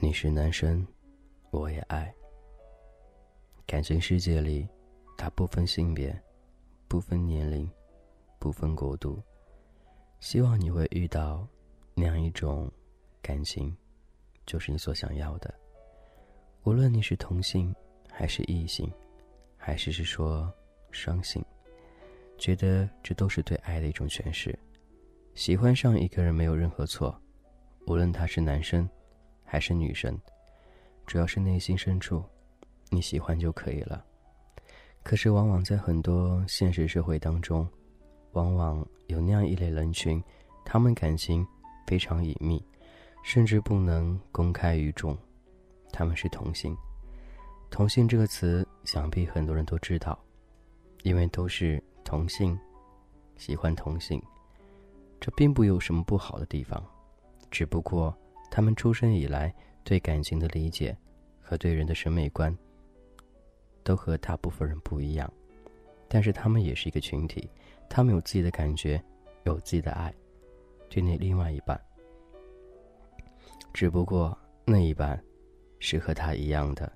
[0.00, 0.86] 你是男生，
[1.50, 2.12] 我也爱。
[3.66, 4.66] 感情世界里，
[5.18, 6.18] 它不分性别，
[6.86, 7.70] 不分年龄，
[8.38, 9.22] 不分国度。
[10.20, 11.46] 希望你会遇到
[11.94, 12.72] 那样一种
[13.20, 13.76] 感情，
[14.46, 15.52] 就是你所想要的。
[16.64, 17.74] 无论你是同性
[18.18, 18.92] 还是异性，
[19.56, 20.52] 还是是说
[20.90, 21.40] 双性，
[22.36, 24.58] 觉得这都是对爱的一种诠释。
[25.36, 27.16] 喜欢上一个人没有任何错，
[27.86, 28.90] 无论他是男生
[29.44, 30.18] 还是女生，
[31.06, 32.20] 主要是内心深处
[32.90, 34.04] 你喜欢就可以了。
[35.04, 37.64] 可是，往往在很多现实社会当中，
[38.32, 40.20] 往往有那样一类人群，
[40.64, 41.46] 他们感情
[41.86, 42.60] 非常隐秘，
[43.22, 45.16] 甚至不能公开于众。
[45.92, 46.76] 他们是同性。
[47.70, 50.18] 同性这个词，想必很多人都知道，
[51.02, 52.58] 因为都是同性，
[53.36, 54.20] 喜欢同性，
[55.20, 56.84] 这并不有什么不好的地方，
[57.50, 58.16] 只不过
[58.50, 60.96] 他们出生以来对感情的理解
[61.40, 62.56] 和对人的审美观，
[63.84, 65.32] 都和大部分人不一样。
[66.08, 67.48] 但是他们也是一个群体。
[67.90, 69.02] 他们有自己的感觉，
[69.44, 70.12] 有自己的爱，
[70.90, 71.80] 对那另外一半。
[73.72, 75.22] 只不过那一半，
[75.78, 76.90] 是和他一样的。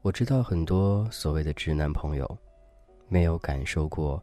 [0.00, 2.38] 我知道很多所谓的直男朋友，
[3.08, 4.22] 没有感受过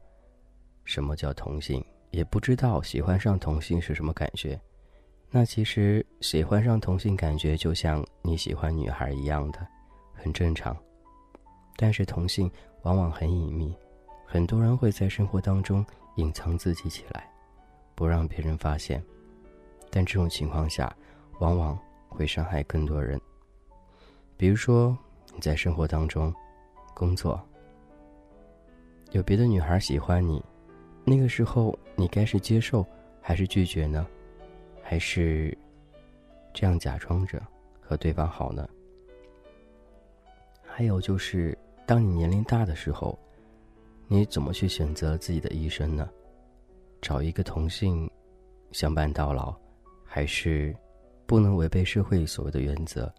[0.85, 4.59] 什么叫同性，也不知道喜欢上同性是什么感觉。
[5.29, 9.67] 那其实喜欢上同性，感觉就像你喜欢女孩一样的，
[10.13, 10.75] 很正常。
[11.75, 12.49] 但是同性
[12.83, 13.75] 往往很隐秘。
[14.25, 17.29] 很多人会在生活当中隐藏自己起来，
[17.93, 19.03] 不让别人发现，
[19.89, 20.95] 但这种情况下，
[21.39, 23.19] 往往会伤害更多人。
[24.37, 24.97] 比如说
[25.35, 26.33] 你在生活当中
[26.93, 27.39] 工作，
[29.11, 30.43] 有别的女孩喜欢你，
[31.03, 32.83] 那个时候你该是接受
[33.21, 34.07] 还是拒绝呢？
[34.81, 35.55] 还是
[36.53, 37.41] 这样假装着
[37.81, 38.67] 和对方好呢？
[40.65, 43.17] 还有就是，当你年龄大的时候。
[44.07, 46.07] 你怎么去选择自己的一生呢？
[47.01, 48.07] 找一个同性
[48.71, 49.51] 相伴到老，
[50.05, 50.75] 还是
[51.25, 53.11] 不能违背社会所谓的原则，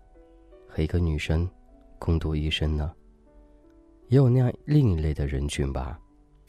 [0.69, 1.50] 和一个女生
[1.99, 2.93] 共度一生呢？
[4.09, 5.99] 也有那样另一类的人群吧，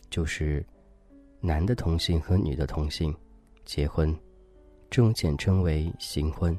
[0.10, 0.66] 就是
[1.40, 3.16] 男的同性和女的同性
[3.66, 4.14] 结婚，
[4.90, 6.58] 这种简称为行婚。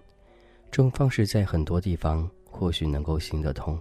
[0.70, 3.80] 这种方式在很多地方或许能够行得通，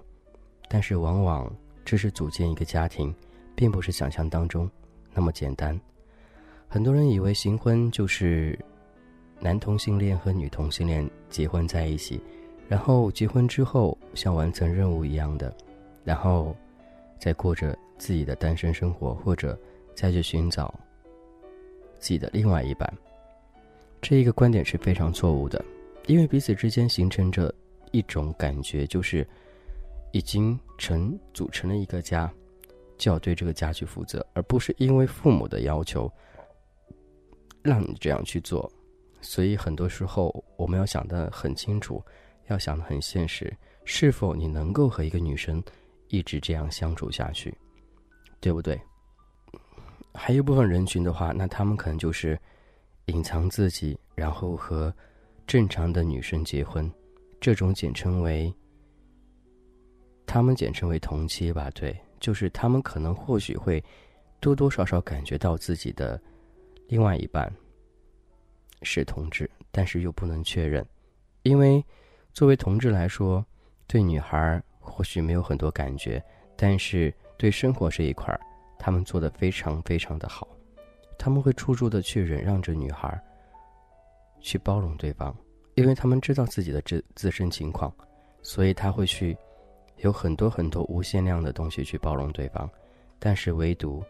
[0.70, 1.52] 但是往往
[1.84, 3.14] 这是组建一个家庭。
[3.58, 4.70] 并不是想象当中
[5.16, 5.78] 那么简单。
[6.68, 8.58] 很多人以为新婚就是
[9.40, 12.22] 男同性恋和女同性恋结婚在一起，
[12.68, 15.56] 然后结婚之后像完成任务一样的，
[16.04, 16.56] 然后
[17.20, 19.58] 再过着自己的单身生活，或者
[19.96, 20.74] 再去寻找
[22.00, 22.92] 自己的另外一半。
[24.02, 25.64] 这一个观点是非常错误的，
[26.06, 27.54] 因为彼此之间形成着
[27.92, 29.28] 一种感觉，就是
[30.12, 32.32] 已经成组成了一个家。
[32.98, 36.12] 就要对这个家去负责，而不是因为父母的要求
[37.62, 38.68] 让你这样去做。
[39.22, 42.04] 所以很多时候，我们要想得很清楚，
[42.48, 45.64] 要想的很现实，是否你能够和一个女生
[46.10, 47.56] 一直这样相处下去，
[48.40, 48.80] 对不对？
[50.14, 52.40] 还有一部分人群的话，那他们可能就是
[53.06, 54.94] 隐藏自己，然后和
[55.46, 56.92] 正常的女生结婚，
[57.40, 58.54] 这种简称为
[60.26, 61.70] 他们简称为同妻吧？
[61.72, 61.96] 对。
[62.20, 63.82] 就是他们可能或许会
[64.40, 66.20] 多多少少感觉到自己的
[66.88, 67.48] 另外一半
[68.82, 70.84] 是同志，但是又不能确认，
[71.44, 71.86] 因为
[72.38, 73.44] 作为同志来说，
[73.88, 76.24] 对女孩或许没有很多感觉，
[76.56, 78.40] 但是对生活这一块，
[78.78, 80.48] 他们做的非常非常的好，
[81.18, 83.20] 他们会处处的去忍让着女孩，
[84.40, 85.36] 去包容对方，
[85.74, 87.92] 因为他们知道自己的自自身情况，
[88.44, 89.36] 所以他会去。
[90.02, 92.70] 有很多很多无限量的东西去包容对方，
[93.18, 94.04] 但是唯独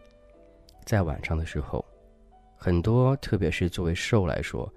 [0.84, 1.82] 在晚上的时候，
[2.58, 4.70] 很多特别是作为受来说，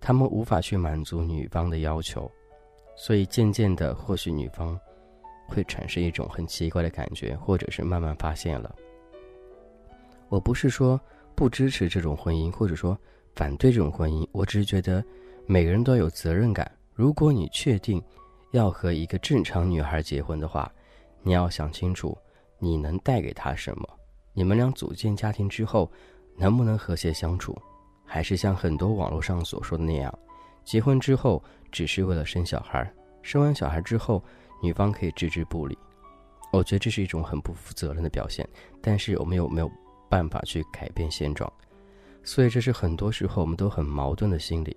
[0.00, 2.30] 他们无法去满足女方的要求，
[2.96, 4.78] 所以渐渐的，或许女方
[5.48, 8.74] 会产生一种很奇怪的感觉，或者是慢慢发现了。
[10.28, 11.00] 我不是说
[11.34, 12.98] 不支持这种婚姻，或者说
[13.34, 15.04] 反对这种婚姻，我只是觉得
[15.46, 16.70] 每个人都有责任感。
[16.92, 18.02] 如果你确定。
[18.52, 20.72] 要和一个正常女孩结婚的话，
[21.22, 22.16] 你要想清楚，
[22.60, 23.88] 你能带给她什么？
[24.32, 25.90] 你们俩组建家庭之后，
[26.36, 27.60] 能不能和谐相处？
[28.04, 30.16] 还是像很多网络上所说的那样，
[30.64, 32.90] 结婚之后只是为了生小孩，
[33.22, 34.22] 生完小孩之后，
[34.62, 35.76] 女方可以置之不理？
[36.52, 38.48] 我觉得这是一种很不负责任的表现。
[38.80, 39.70] 但是我们又没有
[40.08, 41.52] 办法去改变现状，
[42.22, 44.76] 所以这是很多时候我们都很矛盾的心理。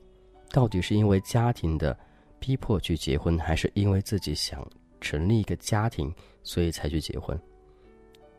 [0.51, 1.97] 到底是因为家庭的
[2.39, 4.65] 逼迫去结婚，还是因为自己想
[4.99, 7.39] 成立一个家庭，所以才去结婚？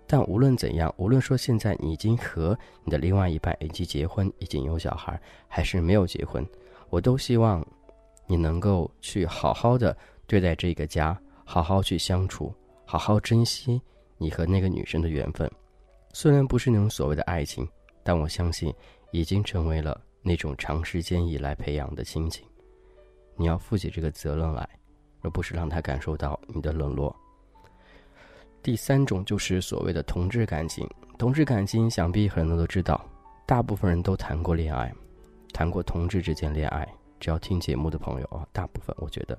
[0.06, 6.44] 但无论怎样，无论说现在你已经和你的另外一半已经结婚，已经有小孩，还是没有结婚，
[6.90, 7.66] 我都希望
[8.26, 9.96] 你能够去好好的
[10.26, 12.54] 对待这个家，好好去相处，
[12.84, 13.80] 好好珍惜
[14.16, 15.50] 你和那个女生的缘分。
[16.12, 17.68] 虽然不是那种所谓的爱情，
[18.02, 18.72] 但我相信
[19.12, 22.46] 已经成为了那种长时间以来培养的亲情。
[23.36, 24.68] 你要负起这个责任来，
[25.20, 27.14] 而不是让他感受到你的冷落。
[28.62, 33.00] 第三种就是所谓的同志感情，同志感情想必很多人都知道，
[33.46, 34.92] 大部分人都谈过恋爱，
[35.58, 36.86] 谈过同志之间恋爱。
[37.18, 39.36] 只要听节目的朋友啊，大部分我觉得，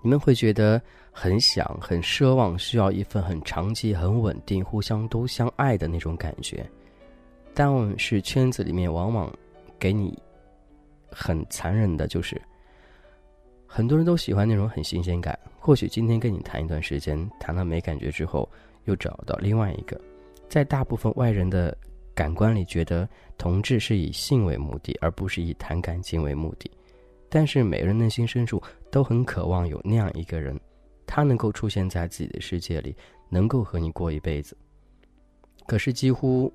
[0.00, 0.80] 你们会觉得
[1.12, 6.66] 很想、很奢望，需要一份很长期、很稳定、互相都相爱的那种感觉。
[7.52, 7.68] 但
[7.98, 9.30] 是圈子里面往往
[9.78, 10.18] 给你
[11.10, 12.40] 很残忍的，就是
[13.66, 15.38] 很多人都喜欢那种很新鲜感。
[15.58, 18.48] 或许今天跟你谈一段时间，谈了没感觉之后，
[18.86, 20.00] 又找到另外一个。
[20.48, 21.76] 在大部分外人的
[22.14, 26.70] 感官里，觉得同志是以性为目的，而不是以谈感情为目的。
[27.28, 30.58] 但是每个人内心深处都很渴望有那样一个人，
[31.06, 32.94] 他能够出现在自己的世界里，
[33.28, 34.56] 能够和你过一辈子。
[35.66, 36.52] 可是几乎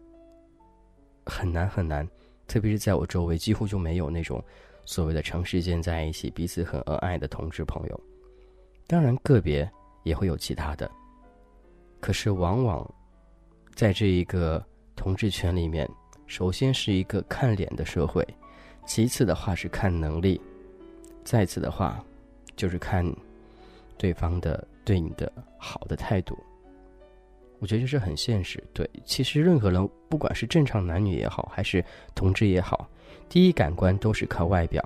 [1.26, 2.08] 很难很难，
[2.48, 4.42] 特别是在我周围，几乎就没有那种
[4.86, 8.02] 所谓的长时间在一起、彼此很恩爱的同志朋友。
[8.88, 9.70] 当然，个别
[10.04, 10.90] 也会有其他的，
[12.00, 12.90] 可是往往
[13.76, 14.64] 在这一个
[15.00, 15.90] 同志圈里面，
[16.28, 18.28] 首先是一个看脸的社会，
[18.86, 20.42] 其次的话是看能力，
[21.24, 22.04] 再次的话
[22.58, 23.10] 就是看
[23.98, 26.38] 对方的对你的好的态度。
[27.60, 28.62] 我觉得这是很现实。
[28.74, 31.82] 对，其实任何人，不管是正常男女也好，还是
[32.14, 32.86] 同志也好，
[33.30, 34.84] 第一感官都是靠外表，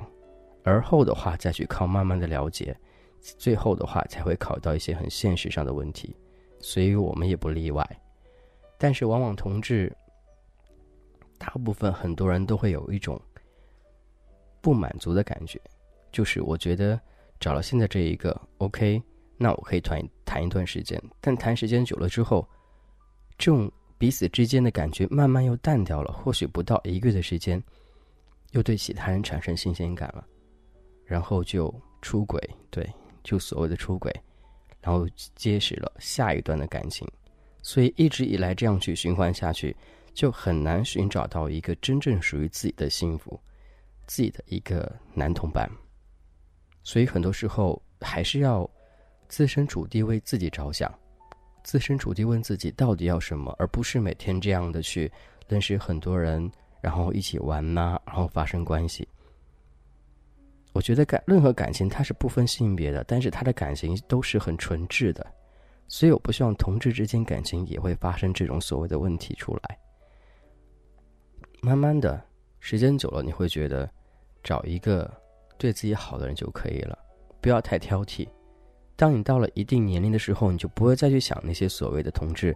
[0.63, 2.75] 而后的话再去靠慢慢的了解。
[3.19, 6.15] 最后的话才会考到一些很现实上的问题，
[6.59, 7.83] 所以我们也不例外。
[8.77, 9.91] 但是往往同志，
[11.43, 13.19] 大部分很多人都会有一种
[14.61, 15.59] 不满足的感觉，
[16.09, 16.97] 就是我觉得
[17.37, 19.03] 找了现在这一个 OK，
[19.37, 22.47] 那我可以谈谈一段时间，但谈时间久了之后，
[23.37, 27.61] 这种彼此之间的感觉慢慢又淡掉了，或许不到一个月的时间，
[28.51, 30.25] 又对其他人产生新鲜感了，
[31.05, 32.89] 然后就出轨，对。
[33.23, 34.13] 就所谓的出轨，
[34.81, 37.07] 然后揭示了下一段的感情，
[37.61, 39.73] 所以一直以来这样去循环下去，
[40.13, 43.39] 就很难寻找到一个真正属于自己的幸福，
[44.05, 45.69] 自己的一个男同伴。
[46.83, 48.69] 所以很多时候还是要
[49.27, 50.93] 自身主地为自己着想，
[51.63, 55.11] 自身主地问自己到底要什么，而不是每天这样的去
[55.47, 56.51] 认识很多人，
[56.81, 59.07] 然后一起玩呐，然后发生关系。
[60.73, 65.25] 我觉得感任何感情它是不分性别的，但是他的感情都是很纯质的，
[65.87, 69.79] 所以我不希望同志之间感情也会发生这种所谓的问题出来。
[71.63, 72.21] 慢慢的
[72.59, 73.89] 时间久了，你会觉得
[74.43, 75.09] 找一个
[75.57, 76.97] 对自己好的人就可以了，
[77.39, 78.27] 不要太挑剔。
[78.97, 82.53] 当你到了一定年龄的时候，你就不会再去想那些所谓的同志，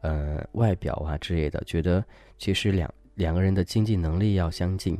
[0.00, 2.04] 呃，外表啊之类的，觉得
[2.36, 4.98] 其实两两个人的经济能力要相近，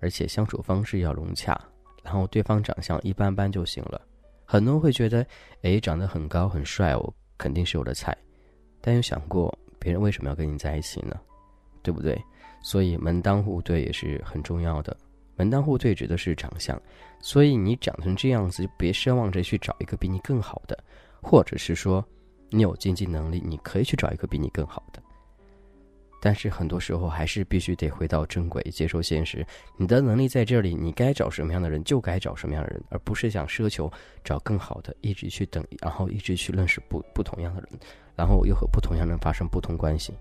[0.00, 1.58] 而且相处方式要融洽。
[2.02, 3.98] 然后对方长相一般般就行了，
[4.44, 5.26] 很多人会觉得，
[5.62, 8.14] 哎，长得很高很帅，我肯定是我的菜。
[8.82, 11.18] 但有想过别人为什么要跟你在一起呢？
[11.82, 12.20] 对不对？
[12.60, 14.96] 所以门当户对也是很重要的。
[15.36, 16.80] 门当户对指的是长相，
[17.20, 20.76] 所以你长成这样子，就别奢望着去找一个比你更好的，
[21.22, 22.04] 或者是说，
[22.50, 25.00] 你有经济能力，你可以去找一个比你更好的。
[26.20, 29.46] 但是很多时候还是必须得回到正轨，接受现实。
[29.76, 33.88] 你的能力在这里，你该找什么样的人就该找什么样的人，而不是想奢求
[34.24, 37.78] 找更好的，一直去等，然后一直去认识不不同样的人，
[38.16, 40.12] 然后又和不同样的人发生不同关系，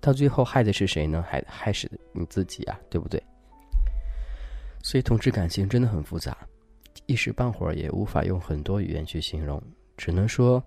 [0.00, 1.22] 到最后害的是谁呢？
[1.28, 3.22] 害害死你自己啊，对不对？
[4.82, 6.36] 所以同志感情真的很复杂，
[7.06, 9.62] 一时半会儿也无法用很多语言去形容，
[9.96, 10.62] 只能说。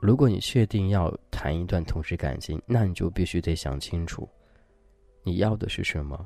[0.00, 4.28] 如果你确定要谈一段同事感情，那你就必须得想清楚，
[5.24, 6.24] 你要的是什么？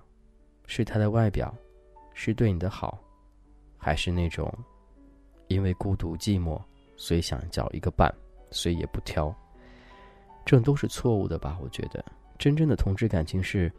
[0.67, 1.55] 是他的外表，
[2.13, 2.99] 是对你的好，
[3.79, 4.53] 还是那种
[5.47, 6.61] 因为孤独寂寞，
[6.99, 8.15] 所以想找一个伴，
[8.51, 9.35] 所以也不挑？
[10.45, 11.59] 这都是错误的吧？
[11.63, 12.05] 我觉得，
[12.43, 13.71] 真正的同志感情是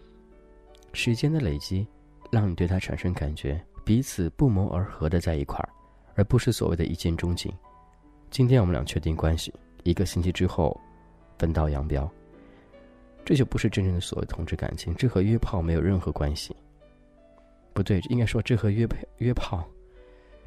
[0.94, 1.86] 时间的累积，
[2.32, 5.68] 让你对他产生感觉，彼此不谋而合的在一块儿，
[6.16, 7.52] 而不是所谓的一见钟情。
[8.30, 9.54] 今天我们俩确定关系。
[9.84, 10.80] 一个星期之后
[11.38, 12.10] 分道扬镳。
[13.26, 16.56] 这就不是真正的所谓同志感情，这和约炮没有任何关系。
[17.74, 19.62] 不对，应该说这和约配约炮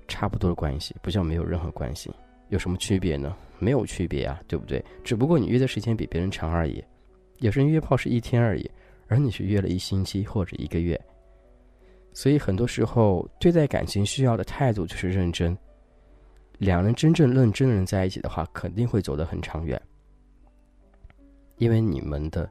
[0.08, 2.10] 差不多的关系，不叫没有任何关系。
[2.48, 3.36] 有什么区别呢？
[3.58, 4.82] 没有区别啊，对不对？
[5.04, 6.82] 只不过你约的时间比别人长而已。
[7.38, 8.70] 有些人约炮是一天而已，
[9.08, 11.00] 而你是约了一星期或者一个月。
[12.12, 15.56] 所以很多时候对待感情需要的态度就是认真。
[16.58, 19.80] 两人真正认真的人在一起的话，肯定会走得很长远，
[21.58, 22.48] 因为你们的。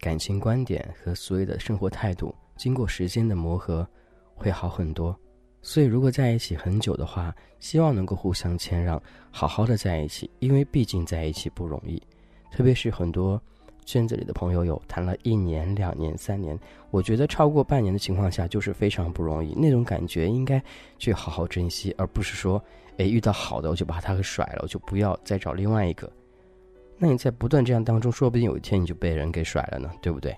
[0.00, 3.86] 感情观点和所有的生活态度，经过时间的磨合，
[4.34, 5.16] 会好很多。
[5.60, 9.00] 所以，如果在一起很久的话，希望能够互相谦让，
[9.30, 10.28] 好好的在一起。
[10.40, 12.02] 因为毕竟在一起不容易，
[12.50, 13.40] 特别是很多
[13.84, 16.58] 圈子里的朋友有谈了一年、两年、三年，
[16.90, 19.54] 我觉得超过半年的情况下就是非常不容易。
[19.54, 20.62] 那种感觉应该
[20.98, 22.62] 去好好珍惜，而不是说，
[22.98, 26.10] 哎，遇到好的我就把他给甩了，我就不要再找另外一个。
[26.96, 30.36] 那你在不断这样当中，说不定有一天你就被人给甩了呢，对不对？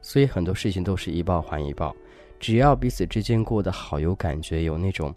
[0.00, 1.94] 所以很多事情都是一报还一报，
[2.38, 5.14] 只要彼此之间过得好，有感觉，有那种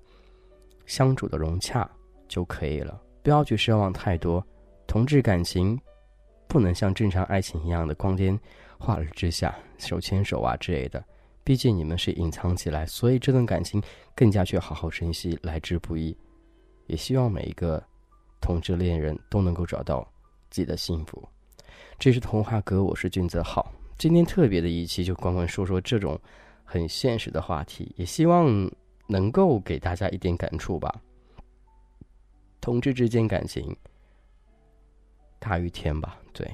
[0.85, 1.89] 相处的融洽
[2.27, 4.45] 就可以了，不要去奢望太多。
[4.85, 5.79] 同志感情
[6.53, 8.39] 不能像正常爱情一样的光天
[8.77, 11.03] 化日之下手牵手啊之类的，
[11.43, 13.81] 毕竟你们是隐藏起来，所以这段感情
[14.13, 16.15] 更加去好好珍惜，来之不易。
[16.85, 17.83] 也希望每一个
[18.39, 20.07] 同志恋人都能够找到。
[20.51, 21.27] 自己的幸福，
[21.97, 23.73] 这是童话哥，我是俊泽浩。
[23.97, 26.15] 今天特别的一期，就光光说说这种
[26.63, 28.71] 很现实的话题，也希望
[29.07, 31.01] 能够给大家一点感触吧。
[32.61, 33.75] 同志之间感情
[35.43, 36.17] 大于天吧？
[36.31, 36.49] 对，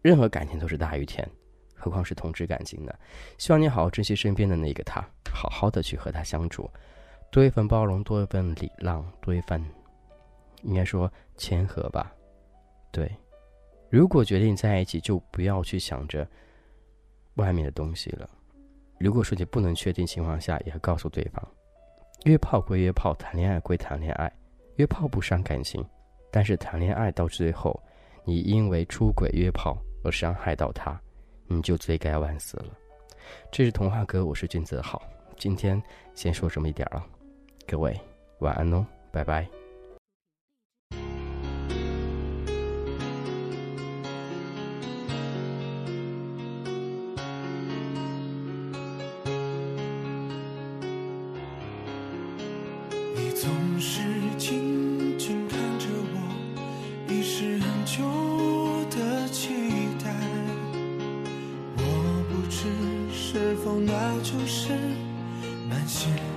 [0.00, 1.28] 任何感情都是大于天，
[1.74, 2.94] 何况是同志感情呢？
[3.36, 5.04] 希望你好好珍惜身边的那个他，
[5.34, 6.70] 好好的去和他相处，
[7.32, 9.60] 多一份包容，多一份礼让，多一份
[10.62, 12.12] 应该说谦和吧？
[12.92, 13.10] 对。
[13.90, 16.24] 如果决定在一起，就不要去想着
[17.34, 18.30] 外面的东西了。
[19.00, 21.42] 如果说你不能确定情况下，也要告诉对方，
[22.24, 24.32] 约炮归约炮，谈恋爱归谈恋爱，
[24.76, 25.84] 约炮不伤感情，
[26.30, 27.82] 但是谈恋爱到最后，
[28.28, 31.00] 你因为出轨约炮而伤害到他，
[31.46, 32.66] 你就罪该万死了。
[33.50, 35.02] 这是童话哥，我是君子好，
[35.38, 35.82] 今天
[36.14, 37.02] 先说这么一点了，
[37.66, 37.98] 各位
[38.40, 39.48] 晚安哦，拜拜。
[53.16, 54.17] 你总是
[64.22, 64.72] 就是
[65.68, 66.27] 满心。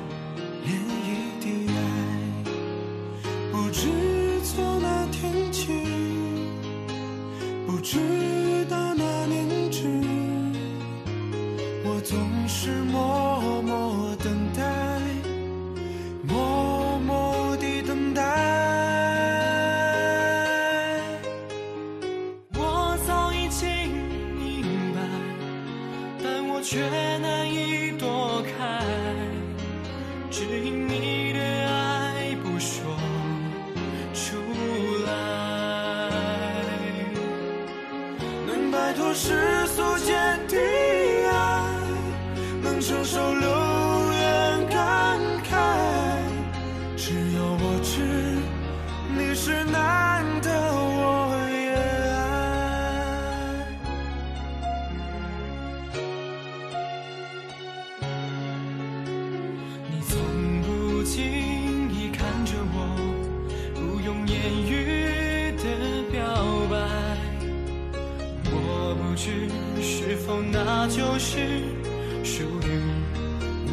[72.24, 72.82] 属于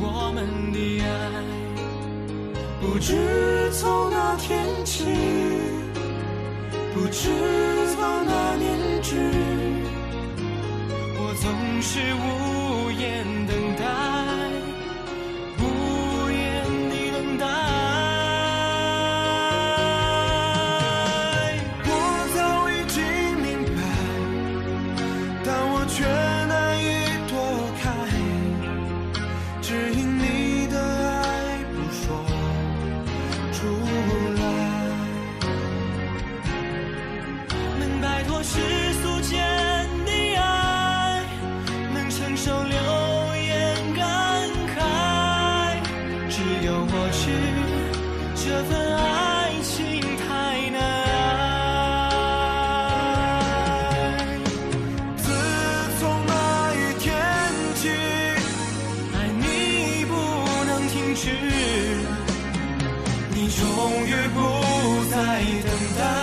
[0.00, 1.06] 我们的爱。
[2.80, 5.04] 不知从哪天起，
[6.94, 7.28] 不知
[7.94, 9.16] 从哪年去，
[11.16, 11.50] 我总
[11.82, 13.52] 是无言等
[61.28, 61.44] 是
[63.34, 63.66] 你终
[64.06, 64.38] 于不
[65.10, 65.16] 再
[65.64, 66.17] 等待。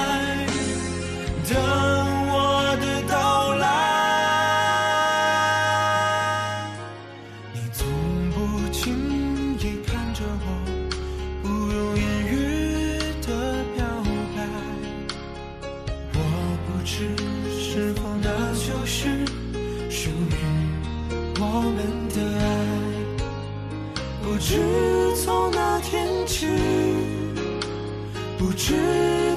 [28.56, 28.74] 知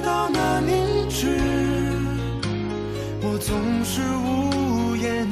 [0.01, 1.27] 道那年知，
[3.21, 5.27] 我总是无言